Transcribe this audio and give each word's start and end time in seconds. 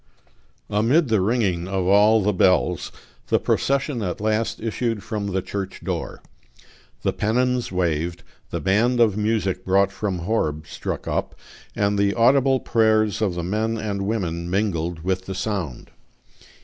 Amid 0.71 1.09
the 1.09 1.21
ringing 1.21 1.67
of 1.67 1.85
all 1.85 2.23
the 2.23 2.33
bells, 2.33 2.91
the 3.27 3.37
procession 3.37 4.01
at 4.01 4.19
last 4.19 4.59
issued 4.59 5.03
from 5.03 5.27
the 5.27 5.43
church 5.43 5.81
door. 5.83 6.23
The 7.03 7.13
pennons 7.13 7.71
waved, 7.71 8.23
the 8.49 8.59
band 8.59 8.99
of 8.99 9.15
music 9.15 9.63
brought 9.63 9.91
from 9.91 10.17
Horb 10.17 10.65
struck 10.65 11.07
up, 11.07 11.35
and 11.75 11.99
the 11.99 12.15
audible 12.15 12.59
prayers 12.59 13.21
of 13.21 13.35
the 13.35 13.43
men 13.43 13.77
and 13.77 14.07
women 14.07 14.49
mingled 14.49 15.03
with 15.03 15.27
the 15.27 15.35
sound. 15.35 15.91